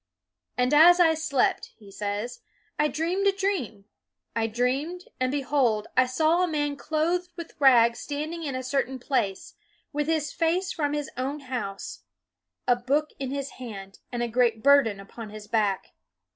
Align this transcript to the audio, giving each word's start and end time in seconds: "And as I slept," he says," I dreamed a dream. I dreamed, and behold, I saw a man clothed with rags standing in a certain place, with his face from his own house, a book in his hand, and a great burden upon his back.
"And 0.57 0.73
as 0.73 0.99
I 0.99 1.13
slept," 1.13 1.73
he 1.77 1.91
says," 1.91 2.41
I 2.79 2.87
dreamed 2.87 3.27
a 3.27 3.31
dream. 3.31 3.85
I 4.35 4.47
dreamed, 4.47 5.03
and 5.19 5.31
behold, 5.31 5.89
I 5.95 6.07
saw 6.07 6.41
a 6.43 6.47
man 6.47 6.75
clothed 6.75 7.29
with 7.35 7.53
rags 7.59 7.99
standing 7.99 8.41
in 8.41 8.55
a 8.55 8.63
certain 8.63 8.97
place, 8.97 9.53
with 9.93 10.07
his 10.07 10.33
face 10.33 10.71
from 10.71 10.93
his 10.93 11.11
own 11.17 11.41
house, 11.41 12.01
a 12.67 12.75
book 12.75 13.11
in 13.19 13.29
his 13.29 13.51
hand, 13.61 13.99
and 14.11 14.23
a 14.23 14.27
great 14.27 14.63
burden 14.63 14.99
upon 14.99 15.29
his 15.29 15.47
back. 15.47 15.91